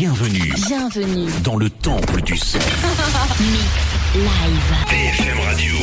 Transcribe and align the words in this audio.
Bienvenue. 0.00 0.50
Bienvenue 0.66 1.30
dans 1.44 1.56
le 1.56 1.68
temple 1.68 2.22
du 2.22 2.34
son. 2.34 2.56
Mix 3.38 3.60
Live. 4.14 4.74
BFM 4.88 5.40
Radio. 5.40 5.74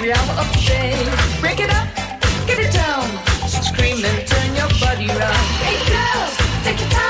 every 0.00 0.12
hour 0.12 0.40
of 0.40 0.52
the 0.52 0.60
day. 0.66 0.94
Break 1.40 1.60
it 1.60 1.70
up, 1.70 1.88
get 2.46 2.58
it 2.58 2.72
down, 2.72 3.04
scream 3.48 4.04
and 4.04 4.26
turn 4.26 4.56
your 4.56 4.68
body 4.80 5.08
round. 5.08 5.36
Hey 5.62 5.78
girls, 5.90 6.36
take 6.64 6.80
your 6.80 6.90
time. 6.90 7.09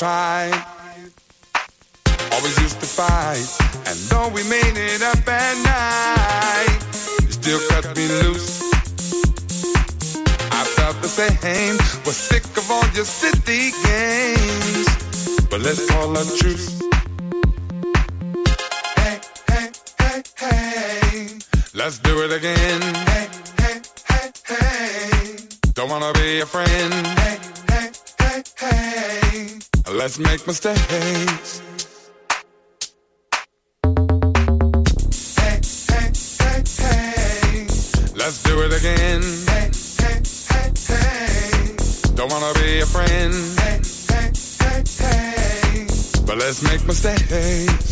tried. 0.00 0.64
Always 2.32 2.58
used 2.62 2.80
to 2.80 2.86
fight. 2.86 3.44
And 3.86 3.98
though 4.08 4.28
we 4.28 4.42
made 4.48 4.76
it 4.78 5.02
up 5.02 5.28
at 5.28 5.56
night, 5.60 6.78
you 7.20 7.32
still 7.32 7.60
cut 7.68 7.84
me 7.94 8.08
loose. 8.22 8.72
I 10.58 10.64
felt 10.76 10.96
the 11.02 11.08
same. 11.08 11.76
Was 12.06 12.16
sick 12.16 12.44
of 12.56 12.70
all 12.70 12.88
your 12.94 13.04
city 13.04 13.72
games. 13.84 14.88
But 15.50 15.60
let's 15.60 15.84
call 15.90 16.16
a 16.16 16.24
truce. 16.38 16.80
Hey, 18.96 19.20
hey, 19.50 19.68
hey, 19.98 20.22
hey. 20.38 21.28
Let's 21.74 21.98
do 21.98 22.22
it 22.24 22.32
again. 22.32 22.80
Hey, 23.12 23.28
hey, 23.58 23.80
hey, 24.08 24.30
hey. 24.48 25.36
Don't 25.74 25.90
wanna 25.90 26.14
be 26.14 26.40
a 26.40 26.46
friend. 26.46 26.94
Hey, 27.18 27.38
hey, 27.68 27.90
hey, 28.18 28.42
hey. 28.58 29.59
Let's 29.92 30.18
make 30.20 30.46
mistakes. 30.46 31.62
Hey, 35.36 35.60
hey, 35.88 36.12
hey, 36.38 36.62
hey. 36.78 37.66
Let's 38.14 38.42
do 38.44 38.62
it 38.62 38.72
again. 38.72 39.22
Hey, 39.48 39.70
hey, 39.98 40.22
hey, 40.48 40.72
hey. 40.86 41.76
Don't 42.14 42.30
wanna 42.30 42.54
be 42.60 42.80
a 42.80 42.86
friend. 42.86 43.34
Hey, 43.58 43.80
hey, 44.08 44.30
hey, 44.60 44.84
hey. 45.00 45.86
But 46.24 46.38
let's 46.38 46.62
make 46.62 46.86
mistakes. 46.86 47.89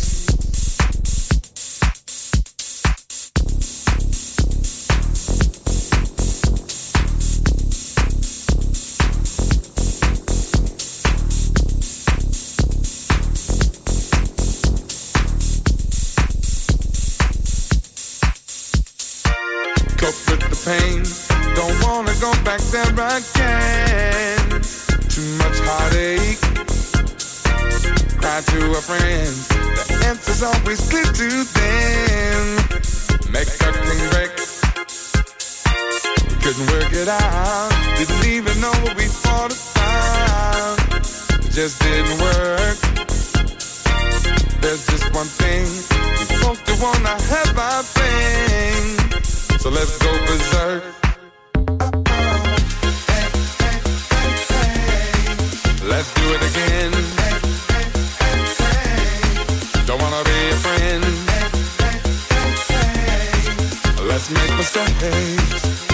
Let's 64.19 64.31
make 64.31 64.57
mistakes. 64.57 65.88